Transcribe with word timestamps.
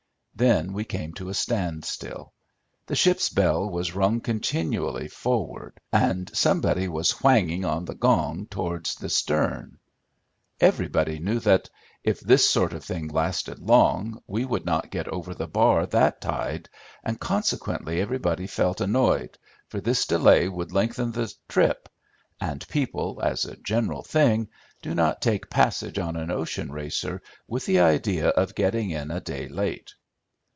Then 0.33 0.73
we 0.73 0.85
came 0.85 1.13
to 1.15 1.29
a 1.29 1.35
standstill. 1.35 2.33
The 2.87 2.95
ship's 2.95 3.29
bell 3.29 3.69
was 3.69 3.93
rung 3.93 4.21
continually 4.21 5.07
forward 5.07 5.79
and 5.93 6.35
somebody 6.35 6.87
was 6.87 7.11
whanging 7.11 7.63
on 7.63 7.85
the 7.85 7.93
gong 7.93 8.47
towards 8.47 8.95
the 8.95 9.09
stern. 9.09 9.77
Everybody 10.59 11.19
knew 11.19 11.39
that, 11.41 11.69
if 12.03 12.19
this 12.21 12.49
sort 12.49 12.73
of 12.73 12.83
thing 12.83 13.07
lasted 13.09 13.59
long, 13.59 14.19
we 14.25 14.43
would 14.43 14.65
not 14.65 14.89
get 14.89 15.07
over 15.09 15.35
the 15.35 15.45
bar 15.47 15.85
that 15.85 16.21
tide, 16.21 16.69
and 17.03 17.19
consequently 17.19 18.01
everybody 18.01 18.47
felt 18.47 18.81
annoyed, 18.81 19.37
for 19.67 19.79
this 19.79 20.07
delay 20.07 20.49
would 20.49 20.71
lengthen 20.71 21.11
the 21.11 21.31
trip, 21.49 21.87
and 22.39 22.67
people, 22.67 23.19
as 23.23 23.45
a 23.45 23.57
general 23.57 24.01
thing, 24.01 24.49
do 24.81 24.95
not 24.95 25.21
take 25.21 25.51
passage 25.51 25.99
on 25.99 26.15
an 26.15 26.31
ocean 26.31 26.71
racer 26.71 27.21
with 27.47 27.67
the 27.67 27.79
idea 27.79 28.29
of 28.29 28.55
getting 28.55 28.89
in 28.89 29.11
a 29.11 29.19
day 29.21 29.47
late. 29.47 29.93